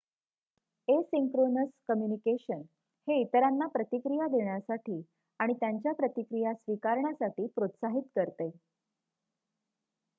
asynchronous 0.87 1.67
communication 1.89 2.61
हे 3.07 3.19
इतरांना 3.21 3.67
प्रतिक्रिया 3.73 4.27
देण्यासाठी 4.29 4.99
आणि 5.39 5.53
त्यांच्या 5.55 5.91
प्रतिक्रिया 5.93 6.53
स्वीकारण्यासाठी 6.55 7.47
प्रोत्साहित 7.55 8.09
करते 8.15 8.49